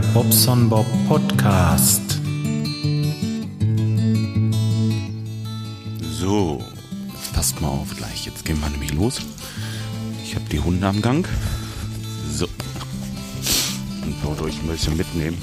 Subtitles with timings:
[0.00, 2.02] Bobson Bob Podcast.
[6.02, 6.62] So,
[7.32, 8.26] passt mal auf gleich.
[8.26, 9.20] Jetzt gehen wir nämlich los.
[10.22, 11.26] Ich habe die Hunde am Gang.
[12.30, 12.46] So.
[14.02, 15.40] Und wollte euch ein bisschen mitnehmen.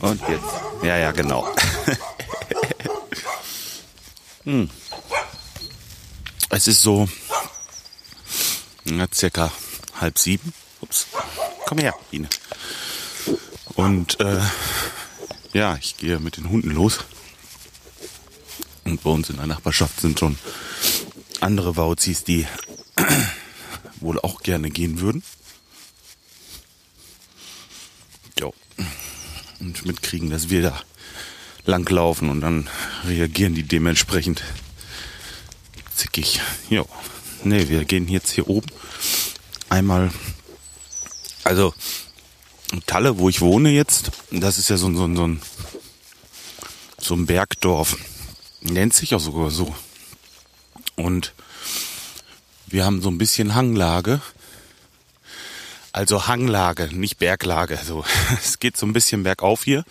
[0.00, 0.44] Und jetzt.
[0.82, 1.46] Ja, ja, genau.
[4.44, 4.68] hm.
[6.50, 7.08] Es ist so
[8.86, 9.52] ja, circa
[10.00, 10.52] halb sieben.
[10.80, 11.06] Ups.
[11.66, 12.28] Komm her, Biene.
[13.74, 14.40] Und äh,
[15.52, 17.00] ja, ich gehe mit den Hunden los.
[18.84, 20.38] Und bei uns in der Nachbarschaft sind schon
[21.40, 22.46] andere Wauzis, die
[24.00, 25.22] wohl auch gerne gehen würden.
[28.38, 28.54] Jo.
[29.58, 30.80] Und mitkriegen, dass wir da
[31.64, 32.68] langlaufen und dann
[33.04, 34.42] reagieren die dementsprechend
[35.94, 36.40] zickig.
[36.70, 36.88] Jo.
[37.46, 38.66] Nee, wir gehen jetzt hier oben
[39.68, 40.10] einmal,
[41.44, 41.74] also
[42.86, 45.40] Talle, wo ich wohne jetzt, das ist ja so, so, so, ein,
[46.98, 47.96] so ein Bergdorf.
[48.62, 49.74] Nennt sich auch sogar so.
[50.96, 51.34] Und
[52.66, 54.20] wir haben so ein bisschen Hanglage.
[55.92, 57.78] Also Hanglage, nicht Berglage.
[57.78, 58.04] Also
[58.42, 59.84] es geht so ein bisschen bergauf hier.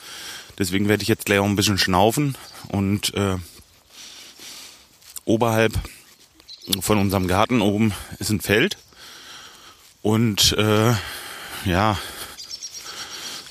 [0.58, 2.38] Deswegen werde ich jetzt gleich auch ein bisschen schnaufen.
[2.68, 3.38] Und äh,
[5.24, 5.80] oberhalb
[6.80, 8.78] von unserem Garten oben ist ein Feld.
[10.02, 10.94] Und äh,
[11.66, 11.98] ja,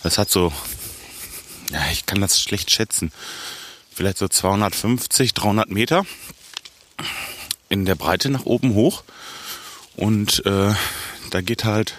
[0.02, 0.52] das hat so,
[1.70, 3.12] ja, ich kann das schlecht schätzen,
[3.92, 6.06] vielleicht so 250, 300 Meter
[7.68, 9.02] in der Breite nach oben hoch.
[9.96, 10.74] Und äh,
[11.30, 11.94] da geht halt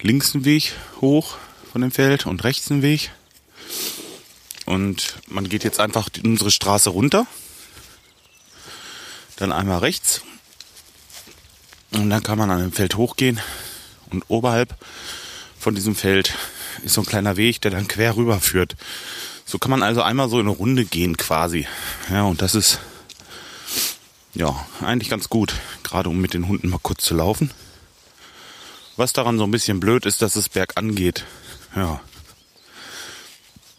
[0.00, 1.36] links ein Weg hoch
[1.72, 3.10] von dem Feld und rechts ein Weg.
[4.66, 7.26] Und man geht jetzt einfach unsere Straße runter.
[9.38, 10.22] Dann einmal rechts.
[11.92, 13.40] Und dann kann man an dem Feld hochgehen.
[14.10, 14.76] Und oberhalb
[15.58, 16.34] von diesem Feld
[16.82, 18.76] ist so ein kleiner Weg, der dann quer rüber führt.
[19.44, 21.66] So kann man also einmal so in eine Runde gehen quasi.
[22.10, 22.80] Ja, und das ist
[24.34, 27.50] ja eigentlich ganz gut, gerade um mit den Hunden mal kurz zu laufen.
[28.96, 31.24] Was daran so ein bisschen blöd ist, dass es bergan geht.
[31.76, 32.00] Ja.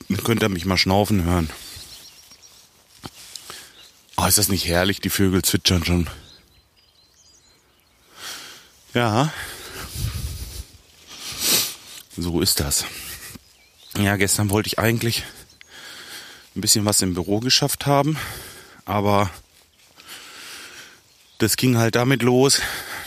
[0.08, 1.50] Dann könnt ihr mich mal schnaufen hören.
[4.22, 5.00] Oh, ist das nicht herrlich?
[5.00, 6.10] Die Vögel zwitschern schon.
[8.94, 9.32] Ja.
[12.18, 12.84] So ist das.
[13.98, 15.24] Ja, gestern wollte ich eigentlich
[16.54, 18.18] ein bisschen was im Büro geschafft haben,
[18.84, 19.30] aber
[21.38, 22.62] das ging halt damit los,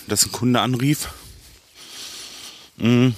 [0.07, 1.09] dass ein Kunde anrief.
[2.79, 3.15] Mhm.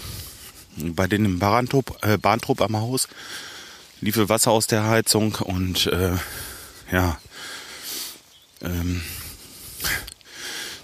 [0.77, 3.07] Bei denen im Bahntrupp, äh, Bahntrupp am Haus
[4.01, 6.17] lief Wasser aus der Heizung und äh,
[6.91, 7.19] ja,
[8.63, 9.03] ähm,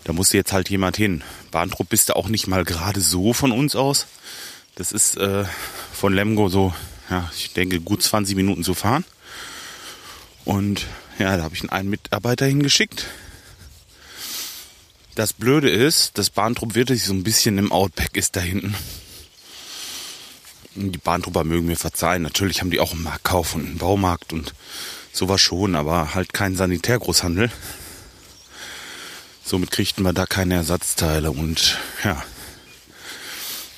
[0.04, 1.22] da musste jetzt halt jemand hin.
[1.50, 4.06] Bahntrupp bist du auch nicht mal gerade so von uns aus.
[4.74, 5.44] Das ist äh,
[5.92, 6.74] von Lemgo so,
[7.10, 9.04] ja, ich denke, gut 20 Minuten zu fahren.
[10.44, 10.86] Und
[11.18, 13.06] ja, da habe ich einen Mitarbeiter hingeschickt.
[15.14, 18.74] Das Blöde ist, das Bahntrupp wirklich so ein bisschen im Outback ist da hinten.
[20.74, 22.22] Die Bahntrupper mögen mir verzeihen.
[22.22, 24.54] Natürlich haben die auch einen Marktkauf und einen Baumarkt und
[25.12, 27.50] sowas schon, aber halt keinen Sanitärgroßhandel.
[29.44, 32.22] Somit kriegten wir da keine Ersatzteile und ja,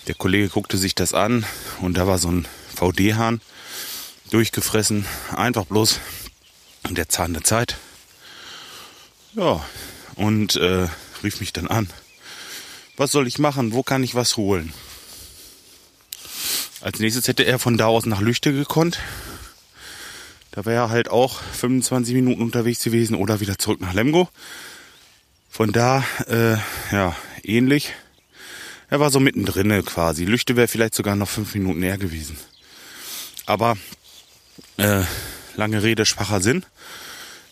[0.06, 1.46] der Kollege guckte sich das an
[1.80, 3.40] und da war so ein VD-Hahn
[4.30, 5.06] durchgefressen.
[5.34, 6.00] Einfach bloß
[6.90, 7.76] der Zahn der Zeit.
[9.34, 9.64] Ja,
[10.16, 10.88] und äh,
[11.22, 11.88] rief mich dann an.
[12.96, 13.72] Was soll ich machen?
[13.72, 14.72] Wo kann ich was holen?
[16.80, 18.98] Als nächstes hätte er von da aus nach Lüchte gekonnt.
[20.52, 24.28] Da wäre er halt auch 25 Minuten unterwegs gewesen oder wieder zurück nach Lemgo.
[25.48, 26.56] Von da, äh,
[26.94, 27.94] ja, ähnlich.
[28.90, 30.26] Er war so mittendrin quasi.
[30.26, 32.36] Lüchte wäre vielleicht sogar noch fünf Minuten näher gewesen.
[33.46, 33.78] Aber
[34.76, 35.04] äh,
[35.56, 36.66] lange Rede, schwacher Sinn.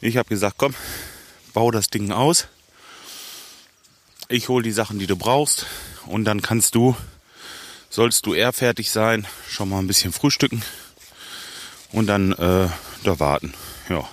[0.02, 0.74] Ich habe gesagt, komm,
[1.54, 2.48] bau das Ding aus.
[4.28, 5.64] Ich hole die Sachen, die du brauchst.
[6.04, 6.94] Und dann kannst du,
[7.88, 10.62] sollst du eher fertig sein, schon mal ein bisschen frühstücken.
[11.92, 12.68] Und dann äh,
[13.04, 13.54] da warten.
[13.88, 14.08] Ja.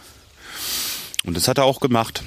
[1.24, 2.24] Und das hat er auch gemacht.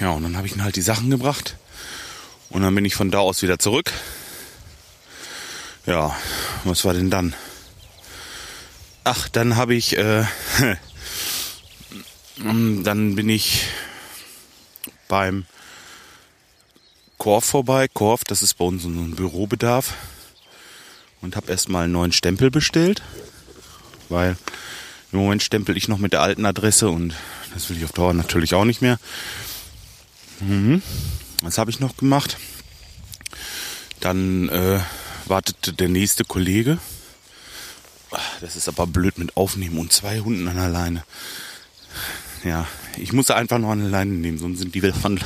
[0.00, 1.56] Ja, und dann habe ich ihm halt die Sachen gebracht.
[2.50, 3.92] Und dann bin ich von da aus wieder zurück.
[5.86, 6.14] Ja,
[6.64, 7.34] was war denn dann?
[9.04, 10.24] Ach, dann habe ich, äh,
[12.36, 13.66] dann bin ich
[15.08, 15.46] beim
[17.18, 17.88] Korf vorbei.
[17.88, 19.94] Korf, das ist bei uns ein Bürobedarf.
[21.20, 23.02] Und habe erstmal einen neuen Stempel bestellt.
[24.08, 24.36] Weil
[25.12, 27.14] im Moment stempel ich noch mit der alten Adresse und
[27.54, 28.98] das will ich auf Dauer natürlich auch nicht mehr.
[30.40, 30.82] Mhm.
[31.42, 32.38] Was habe ich noch gemacht?
[34.00, 34.80] Dann äh,
[35.26, 36.78] wartete der nächste Kollege.
[38.40, 41.04] Das ist aber blöd mit Aufnehmen und zwei Hunden an der Leine.
[42.44, 42.66] Ja,
[42.96, 45.20] ich muss einfach noch eine Leine nehmen, sonst sind die von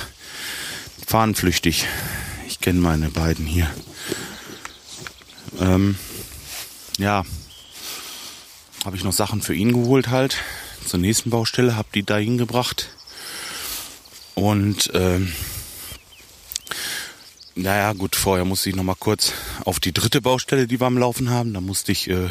[1.07, 1.87] fahnenflüchtig.
[2.47, 3.71] Ich kenne meine beiden hier.
[5.59, 5.97] Ähm,
[6.99, 7.25] ja,
[8.87, 10.39] habe ich noch Sachen für ihn geholt halt.
[10.87, 12.89] Zur nächsten Baustelle, habe die da hingebracht.
[14.37, 15.33] Und ähm,
[17.57, 19.33] naja, gut, vorher musste ich noch mal kurz
[19.65, 21.53] auf die dritte Baustelle, die wir am Laufen haben.
[21.53, 22.29] Da musste ich, äh,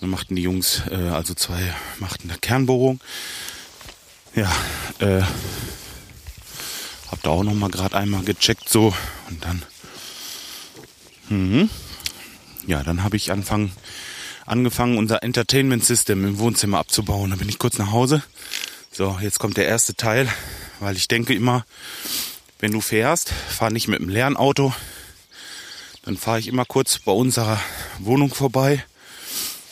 [0.00, 3.00] da machten die Jungs, äh, also zwei machten eine Kernbohrung.
[4.36, 4.52] Ja,
[5.00, 5.22] äh,
[7.10, 8.94] hab da auch noch mal gerade einmal gecheckt so
[9.28, 9.62] und dann,
[11.28, 11.70] mhm.
[12.68, 13.72] ja, dann habe ich anfangen,
[14.50, 17.30] angefangen, unser Entertainment System im Wohnzimmer abzubauen.
[17.30, 18.22] Da bin ich kurz nach Hause.
[18.90, 20.28] So, jetzt kommt der erste Teil,
[20.80, 21.64] weil ich denke immer,
[22.58, 24.74] wenn du fährst, fahr nicht mit dem leeren Auto.
[26.02, 27.60] Dann fahre ich immer kurz bei unserer
[28.00, 28.84] Wohnung vorbei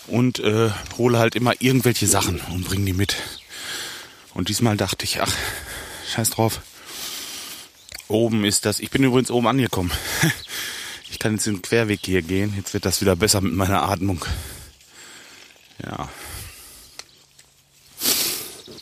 [0.07, 3.17] und äh, hole halt immer irgendwelche Sachen und bringe die mit.
[4.33, 5.35] Und diesmal dachte ich, ach,
[6.15, 6.61] scheiß drauf.
[8.07, 8.79] Oben ist das.
[8.79, 9.91] Ich bin übrigens oben angekommen.
[11.11, 12.53] Ich kann jetzt den Querweg hier gehen.
[12.55, 14.23] Jetzt wird das wieder besser mit meiner Atmung.
[15.83, 16.09] Ja.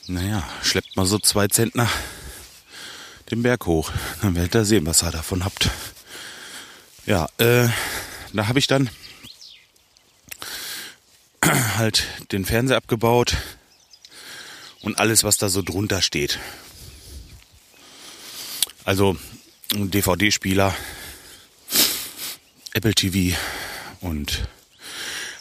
[0.07, 1.89] Naja, schleppt mal so zwei Zentner
[3.31, 3.93] den Berg hoch.
[4.23, 5.71] Dann werdet ihr sehen, was ihr davon habt.
[7.07, 7.69] Ja, äh,
[8.33, 8.91] da habe ich dann
[11.77, 13.37] halt den Fernseher abgebaut
[14.81, 16.39] und alles, was da so drunter steht.
[18.85, 19.17] Also
[19.73, 20.75] DVD-Spieler,
[22.73, 23.37] Apple TV
[24.01, 24.47] und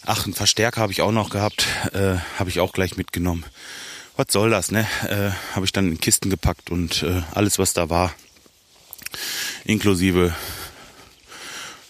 [0.05, 3.45] ach, einen Verstärker habe ich auch noch gehabt, äh, habe ich auch gleich mitgenommen
[4.17, 4.87] was soll das, ne?
[5.03, 8.13] Äh, Habe ich dann in Kisten gepackt und äh, alles, was da war,
[9.65, 10.33] inklusive,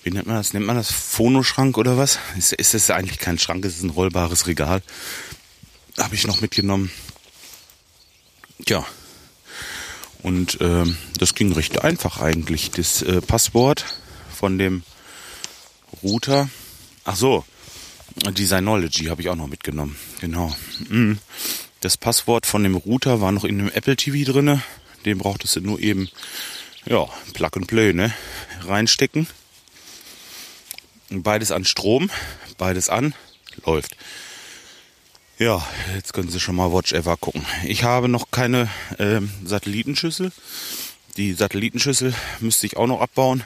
[0.03, 0.53] wie nennt man das?
[0.53, 2.19] Nennt man das Phonoschrank oder was?
[2.37, 4.81] Ist, ist es eigentlich kein Schrank, es ist ein rollbares Regal.
[5.97, 6.91] Habe ich noch mitgenommen.
[8.65, 8.85] Tja.
[10.21, 10.85] Und äh,
[11.19, 12.71] das ging recht einfach eigentlich.
[12.71, 13.85] Das äh, Passwort
[14.35, 14.83] von dem
[16.01, 16.49] Router.
[17.03, 17.45] Ach so,
[18.15, 19.95] Designology habe ich auch noch mitgenommen.
[20.21, 20.55] Genau.
[20.89, 21.19] Mhm.
[21.81, 24.61] Das Passwort von dem Router war noch in dem Apple TV drinne.
[25.05, 26.09] Den brauchtest du nur eben,
[26.85, 28.13] ja, Plug and Play, ne?
[28.61, 29.27] Reinstecken.
[31.09, 32.09] Beides an Strom,
[32.57, 33.13] beides an,
[33.65, 33.95] läuft.
[35.37, 37.45] Ja, jetzt können Sie schon mal Watch Ever gucken.
[37.65, 40.31] Ich habe noch keine äh, Satellitenschüssel.
[41.17, 43.43] Die Satellitenschüssel müsste ich auch noch abbauen.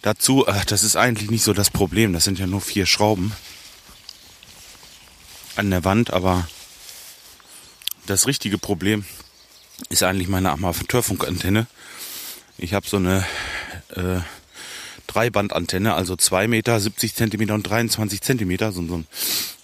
[0.00, 2.12] Dazu, äh, das ist eigentlich nicht so das Problem.
[2.12, 3.32] Das sind ja nur vier Schrauben
[5.56, 6.48] an der Wand, aber
[8.06, 9.04] das richtige Problem
[9.88, 11.66] ist eigentlich meine Amateurfunkantenne.
[12.58, 13.24] Ich habe so eine
[13.90, 14.20] äh,
[15.06, 19.02] Dreibandantenne, also 2 Meter, 70 Zentimeter und 23 Zentimeter, so, so,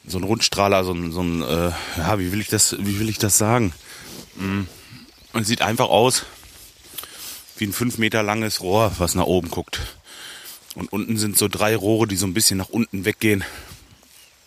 [0.07, 3.09] so ein Rundstrahler, so ein, so ein äh, ja, wie will ich das, wie will
[3.09, 3.73] ich das sagen?
[4.37, 4.63] Mm.
[5.33, 6.25] Und sieht einfach aus
[7.59, 9.81] wie ein 5 Meter langes Rohr, was nach oben guckt.
[10.75, 13.45] Und unten sind so drei Rohre, die so ein bisschen nach unten weggehen.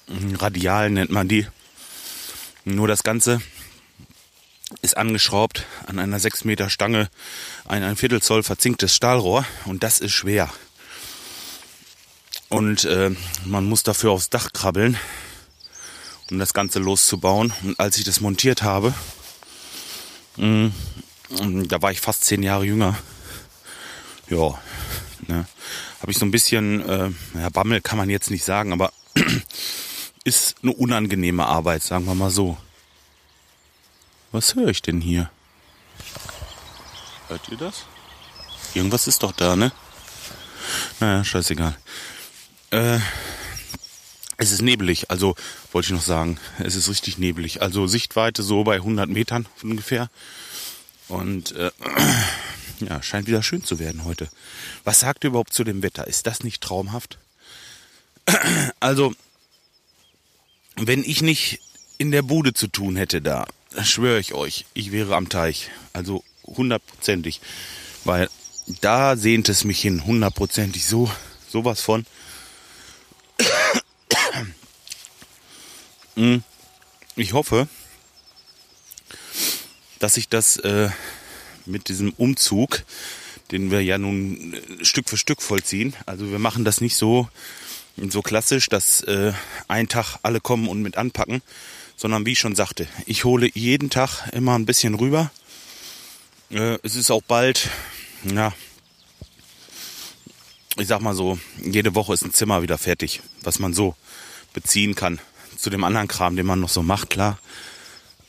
[0.08, 1.48] Radial nennt man die.
[2.66, 3.42] Nur das Ganze
[4.82, 7.10] ist angeschraubt an einer 6 Meter Stange
[7.66, 10.50] ein ein Viertel Zoll verzinktes Stahlrohr und das ist schwer.
[12.50, 13.12] Und äh,
[13.46, 14.98] man muss dafür aufs Dach krabbeln,
[16.30, 17.54] um das Ganze loszubauen.
[17.64, 18.94] Und als ich das montiert habe,
[20.36, 20.72] mh,
[21.30, 22.98] mm, da war ich fast zehn Jahre jünger.
[24.30, 24.60] Ja,
[25.28, 25.46] ne,
[26.02, 28.92] habe ich so ein bisschen, äh, ja, Bammel kann man jetzt nicht sagen, aber
[30.24, 32.58] ist eine unangenehme Arbeit, sagen wir mal so.
[34.32, 35.30] Was höre ich denn hier?
[37.28, 37.86] Hört ihr das?
[38.74, 39.72] Irgendwas ist doch da, ne?
[41.00, 41.76] Naja, scheißegal.
[42.72, 43.00] Äh,
[44.38, 45.36] es ist nebelig, also
[45.72, 47.62] wollte ich noch sagen, es ist richtig nebelig.
[47.62, 50.10] Also Sichtweite so bei 100 Metern ungefähr.
[51.08, 51.72] Und äh,
[52.80, 54.30] ja, scheint wieder schön zu werden heute.
[54.84, 56.08] Was sagt ihr überhaupt zu dem Wetter?
[56.08, 57.18] Ist das nicht traumhaft?
[58.80, 59.14] Also,
[60.76, 61.60] wenn ich nicht
[61.98, 63.46] in der Bude zu tun hätte da,
[63.84, 65.70] schwöre ich euch, ich wäre am Teich.
[65.94, 67.42] Also hundertprozentig.
[68.04, 68.30] Weil
[68.82, 70.86] da sehnt es mich hin, hundertprozentig.
[70.86, 71.12] So,
[71.48, 72.06] sowas von.
[76.16, 76.44] Hm.
[77.16, 77.70] Ich hoffe,
[80.00, 80.90] dass ich das äh,
[81.66, 82.84] mit diesem Umzug,
[83.52, 87.30] den wir ja nun äh, Stück für Stück vollziehen, also wir machen das nicht so,
[87.98, 89.34] so klassisch, dass äh,
[89.68, 91.42] ein Tag alle kommen und mit anpacken,
[91.96, 95.32] sondern wie ich schon sagte, ich hole jeden Tag immer ein bisschen rüber.
[96.50, 97.70] Äh, es ist auch bald,
[98.24, 98.54] ja,
[100.78, 103.96] ich sag mal so, jede Woche ist ein Zimmer wieder fertig, was man so
[104.54, 105.20] beziehen kann.
[105.58, 107.38] Zu dem anderen Kram, den man noch so macht, klar.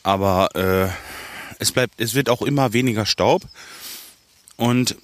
[0.03, 0.89] Aber äh,
[1.59, 3.43] es bleibt, es wird auch immer weniger Staub
[4.57, 4.97] und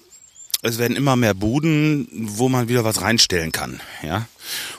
[0.63, 4.27] es werden immer mehr Buden, wo man wieder was reinstellen kann, ja.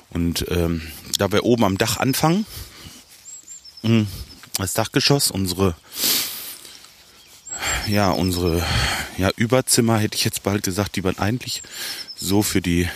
[0.10, 0.82] Und ähm,
[1.18, 2.46] da wir oben am Dach anfangen,
[3.84, 4.06] mh,
[4.58, 5.76] das Dachgeschoss, unsere
[7.88, 8.66] ja, unsere
[9.18, 11.64] ja, Überzimmer, hätte ich jetzt bald gesagt, die waren eigentlich
[12.16, 12.88] so für die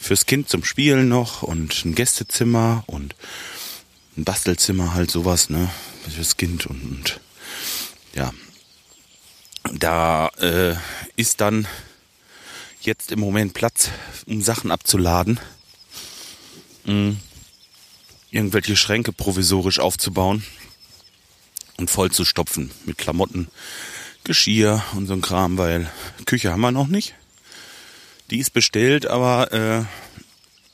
[0.00, 3.14] fürs Kind zum Spielen noch und ein Gästezimmer und
[4.16, 5.70] ein Bastelzimmer halt sowas, ne,
[6.08, 7.20] fürs Kind und, und
[8.14, 8.32] ja,
[9.72, 10.74] da äh,
[11.16, 11.66] ist dann
[12.80, 13.90] jetzt im Moment Platz,
[14.26, 15.38] um Sachen abzuladen,
[16.84, 17.18] mhm.
[18.30, 20.44] irgendwelche Schränke provisorisch aufzubauen
[21.76, 23.48] und voll zu stopfen mit Klamotten,
[24.24, 25.90] Geschirr und so ein Kram, weil
[26.26, 27.14] Küche haben wir noch nicht.
[28.30, 29.84] Die ist bestellt, aber äh,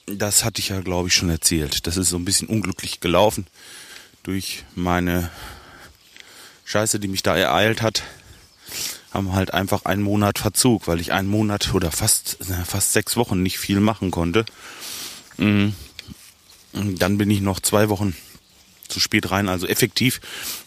[0.07, 1.87] das hatte ich ja, glaube ich, schon erzählt.
[1.87, 3.47] Das ist so ein bisschen unglücklich gelaufen
[4.23, 5.31] durch meine
[6.65, 8.03] Scheiße, die mich da ereilt hat.
[9.13, 13.43] Haben halt einfach einen Monat Verzug, weil ich einen Monat oder fast, fast sechs Wochen
[13.43, 14.45] nicht viel machen konnte.
[15.39, 15.69] Mm.
[16.73, 18.15] Und dann bin ich noch zwei Wochen
[18.89, 19.49] zu spät rein.
[19.49, 20.21] Also effektiv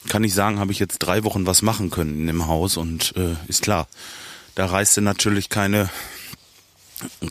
[0.07, 3.15] kann ich sagen, habe ich jetzt drei Wochen was machen können in dem Haus und
[3.15, 3.87] äh, ist klar,
[4.55, 5.89] da reißt natürlich keine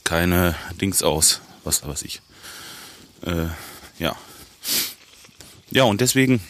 [0.04, 2.22] keine Dings aus, was weiß ich.
[3.22, 3.46] Äh,
[3.98, 4.16] ja.
[5.70, 6.40] Ja, und deswegen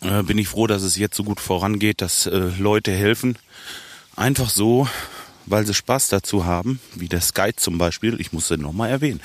[0.00, 3.36] äh, bin ich froh, dass es jetzt so gut vorangeht, dass äh, Leute helfen.
[4.16, 4.88] Einfach so,
[5.46, 9.20] weil sie Spaß dazu haben, wie der Sky zum Beispiel, ich muss den nochmal erwähnen.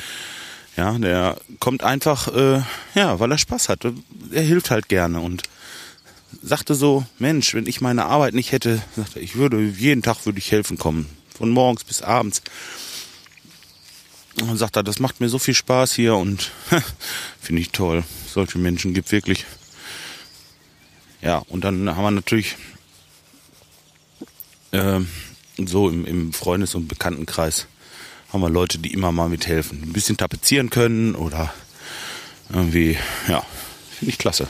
[0.76, 2.62] Ja, der kommt einfach, äh,
[2.94, 3.80] ja, weil er Spaß hat.
[4.32, 5.44] Er hilft halt gerne und
[6.42, 10.38] sagte so, Mensch, wenn ich meine Arbeit nicht hätte, sagte ich würde jeden Tag würde
[10.38, 12.42] ich helfen kommen, von morgens bis abends.
[14.40, 16.52] Und sagt er, das macht mir so viel Spaß hier und
[17.42, 18.04] finde ich toll.
[18.32, 19.46] Solche Menschen gibt wirklich.
[21.22, 22.56] Ja, und dann haben wir natürlich
[24.72, 25.00] äh,
[25.58, 27.68] so im, im Freundes- und Bekanntenkreis
[28.32, 29.84] haben wir Leute, die immer mal mithelfen.
[29.84, 31.54] Ein bisschen tapezieren können oder
[32.50, 32.98] irgendwie,
[33.28, 33.46] ja,
[33.98, 34.48] finde ich klasse.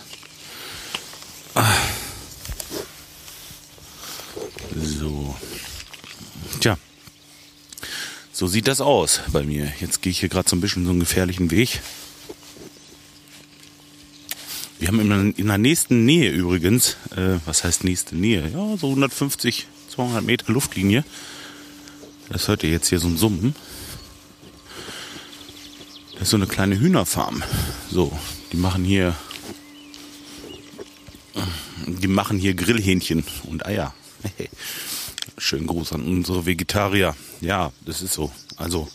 [4.75, 5.35] So.
[6.59, 6.77] Tja.
[8.31, 9.71] So sieht das aus bei mir.
[9.79, 11.81] Jetzt gehe ich hier gerade so ein bisschen so einen gefährlichen Weg.
[14.79, 18.47] Wir haben in, der nächsten Nähe übrigens, äh, was heißt nächste Nähe?
[18.53, 21.03] Ja, so 150, 200 Meter Luftlinie.
[22.29, 23.55] Das hört ihr jetzt hier so ein Summen.
[26.13, 27.43] Das ist so eine kleine Hühnerfarm.
[27.89, 28.17] So,
[28.51, 29.15] die machen hier,
[31.87, 33.95] die machen hier Grillhähnchen und Eier.
[35.39, 37.15] Schönen Gruß an unsere Vegetarier.
[37.41, 38.31] Ja, das ist so.
[38.57, 38.87] Also,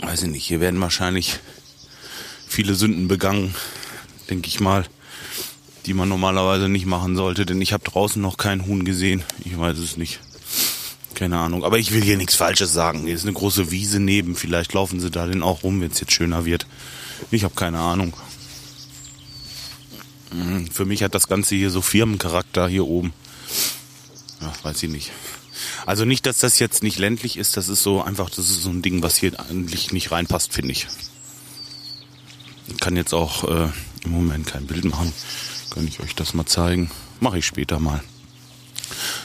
[0.00, 1.38] weiß ich nicht, hier werden wahrscheinlich
[2.54, 3.54] viele Sünden begangen,
[4.30, 4.84] denke ich mal,
[5.86, 9.24] die man normalerweise nicht machen sollte, denn ich habe draußen noch keinen Huhn gesehen.
[9.44, 10.20] Ich weiß es nicht.
[11.14, 11.64] Keine Ahnung.
[11.64, 13.04] Aber ich will hier nichts Falsches sagen.
[13.04, 14.36] Hier ist eine große Wiese neben.
[14.36, 16.66] Vielleicht laufen sie da denn auch rum, wenn es jetzt schöner wird.
[17.30, 18.14] Ich habe keine Ahnung.
[20.30, 23.12] Hm, für mich hat das Ganze hier so Firmencharakter hier oben.
[24.40, 25.12] Ja, weiß ich nicht.
[25.86, 27.56] Also nicht, dass das jetzt nicht ländlich ist.
[27.56, 30.72] Das ist so einfach, das ist so ein Ding, was hier eigentlich nicht reinpasst, finde
[30.72, 30.86] ich.
[32.68, 33.68] Ich kann jetzt auch äh,
[34.04, 35.12] im Moment kein Bild machen.
[35.70, 36.90] Kann ich euch das mal zeigen?
[37.20, 38.02] Mache ich später mal.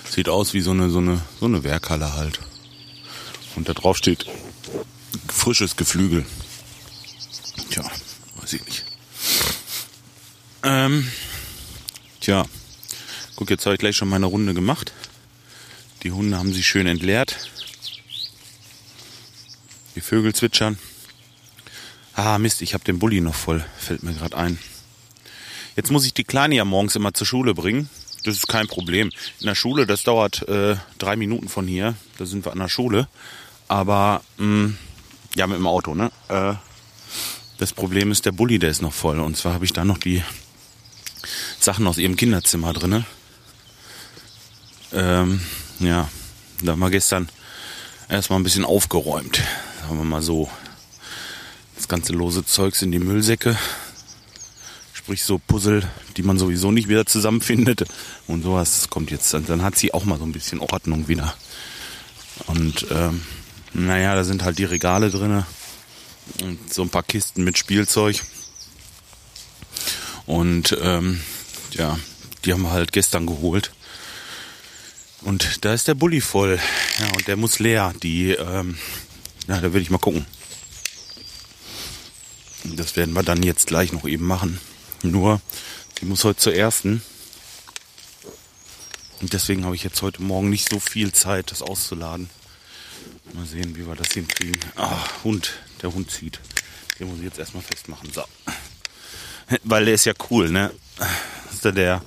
[0.09, 2.39] Sieht aus wie so eine, so eine, so eine Werkhalle halt.
[3.55, 4.25] Und da drauf steht
[5.27, 6.25] frisches Geflügel.
[7.69, 7.83] Tja,
[8.37, 8.85] weiß ich nicht.
[10.63, 11.09] Ähm,
[12.19, 12.45] tja,
[13.35, 14.93] guck, jetzt habe ich gleich schon meine Runde gemacht.
[16.03, 17.37] Die Hunde haben sich schön entleert.
[19.95, 20.77] Die Vögel zwitschern.
[22.21, 24.59] Ah, Mist, ich habe den Bulli noch voll, fällt mir gerade ein.
[25.77, 27.89] Jetzt muss ich die Kleine ja morgens immer zur Schule bringen.
[28.25, 29.09] Das ist kein Problem.
[29.39, 31.95] In der Schule, das dauert äh, drei Minuten von hier.
[32.17, 33.07] Da sind wir an der Schule.
[33.69, 34.73] Aber mh,
[35.37, 36.11] ja, mit dem Auto, ne?
[36.27, 36.55] Äh,
[37.57, 39.21] das Problem ist, der Bulli, der ist noch voll.
[39.21, 40.21] Und zwar habe ich da noch die
[41.57, 43.05] Sachen aus ihrem Kinderzimmer drinne.
[44.91, 45.39] Ähm,
[45.79, 46.09] ja,
[46.61, 47.29] da haben wir gestern
[48.09, 49.41] erstmal ein bisschen aufgeräumt.
[49.83, 50.49] Sagen wir mal so.
[51.79, 53.57] Das ganze lose Zeugs in die Müllsäcke
[55.09, 55.81] sprich so Puzzle,
[56.17, 57.83] die man sowieso nicht wieder zusammenfindet.
[58.27, 59.33] Und sowas kommt jetzt.
[59.33, 61.33] Und dann hat sie auch mal so ein bisschen Ordnung wieder.
[62.45, 63.23] Und ähm,
[63.73, 65.43] naja, da sind halt die Regale drin
[66.43, 68.23] und so ein paar Kisten mit Spielzeug.
[70.27, 71.21] Und ähm,
[71.71, 71.97] ja,
[72.45, 73.71] die haben wir halt gestern geholt.
[75.23, 76.59] Und da ist der Bulli voll.
[76.99, 77.95] Ja, und der muss leer.
[78.03, 78.77] Die, ähm,
[79.47, 80.27] ja, da würde ich mal gucken.
[82.75, 84.59] Das werden wir dann jetzt gleich noch eben machen.
[85.03, 85.41] Nur,
[85.99, 87.01] die muss heute zur ersten.
[89.21, 92.29] Und deswegen habe ich jetzt heute Morgen nicht so viel Zeit, das auszuladen.
[93.33, 94.59] Mal sehen, wie wir das hinkriegen.
[94.75, 95.53] Ah, Hund.
[95.81, 96.39] Der Hund zieht.
[96.99, 98.11] Den muss ich jetzt erstmal festmachen.
[98.11, 98.23] So.
[99.63, 100.71] Weil der ist ja cool, ne?
[100.97, 102.01] Das ist ja der.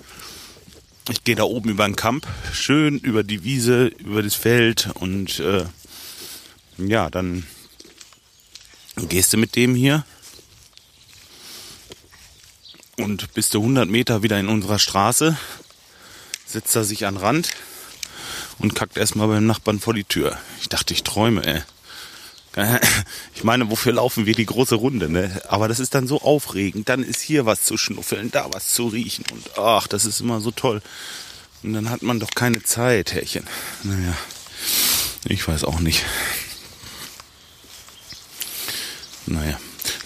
[1.11, 5.40] Ich gehe da oben über den Kamp, schön über die Wiese, über das Feld und
[5.40, 5.64] äh,
[6.78, 7.45] ja, dann
[8.97, 10.04] gehst du mit dem hier
[12.99, 15.37] und bist du 100 Meter wieder in unserer Straße,
[16.47, 17.51] setzt er sich an den Rand
[18.59, 20.39] und kackt erstmal beim Nachbarn vor die Tür.
[20.61, 21.63] Ich dachte, ich träume, ey.
[23.35, 25.43] Ich meine, wofür laufen wir die große Runde, ne?
[25.49, 26.89] Aber das ist dann so aufregend.
[26.89, 30.41] Dann ist hier was zu schnuffeln, da was zu riechen und ach, das ist immer
[30.41, 30.83] so toll.
[31.63, 33.47] Und dann hat man doch keine Zeit, Herrchen.
[33.83, 34.17] Naja,
[35.25, 36.05] ich weiß auch nicht.
[39.27, 39.59] Naja.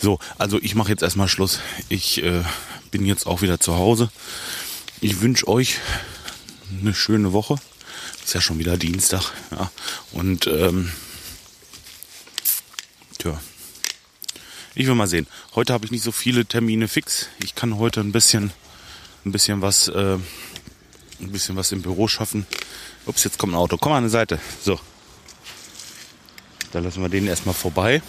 [0.06, 1.58] So, also ich mache jetzt erstmal Schluss.
[1.88, 2.44] Ich äh,
[2.92, 4.08] bin jetzt auch wieder zu Hause.
[5.00, 5.80] Ich wünsche euch
[6.80, 7.56] eine schöne Woche.
[8.25, 9.32] Ist ja schon wieder Dienstag.
[9.50, 9.68] Ja.
[10.12, 10.92] Und ähm,
[13.18, 13.40] tja.
[14.76, 15.26] Ich will mal sehen.
[15.56, 17.26] Heute habe ich nicht so viele Termine fix.
[17.42, 18.52] Ich kann heute ein bisschen,
[19.25, 20.18] ein bisschen was, äh,
[21.18, 22.46] ein bisschen was im Büro schaffen.
[23.06, 23.76] Ups, jetzt kommt ein Auto.
[23.76, 24.38] Komm an die Seite.
[24.62, 24.78] So.
[26.70, 28.02] Da lassen wir den erstmal vorbei.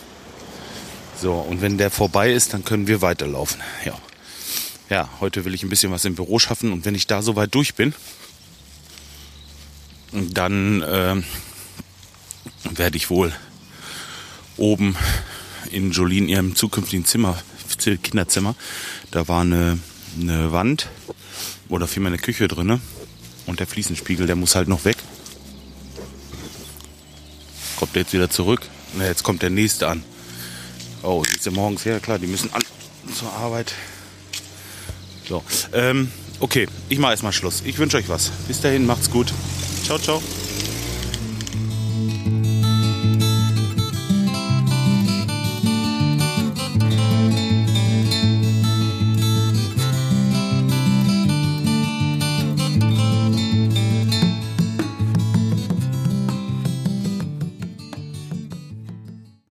[1.20, 3.62] So, und wenn der vorbei ist, dann können wir weiterlaufen.
[3.86, 3.98] Ja.
[4.90, 7.54] Ja, heute will ich ein bisschen was im Büro schaffen und wenn ich da soweit
[7.54, 7.94] durch bin,
[10.14, 11.22] dann äh,
[12.64, 13.34] werde ich wohl
[14.56, 14.96] oben
[15.72, 17.38] in Jolien ihrem zukünftigen Zimmer,
[18.02, 18.56] Kinderzimmer,
[19.12, 19.78] da war eine,
[20.20, 20.88] eine Wand
[21.68, 22.80] oder vielmehr eine Küche drinne
[23.46, 24.98] und der Fliesenspiegel, der muss halt noch weg.
[27.76, 28.62] Kommt der jetzt wieder zurück?
[28.98, 30.04] Na, jetzt kommt der nächste an.
[31.08, 32.62] Oh, siehst du morgens her, klar, die müssen an
[33.16, 33.74] zur Arbeit.
[35.26, 35.42] So,
[35.72, 37.62] ähm, okay, ich mache erstmal Schluss.
[37.64, 38.30] Ich wünsche euch was.
[38.50, 39.34] Bis dahin, macht's gut.
[39.86, 40.22] Ciao, ciao.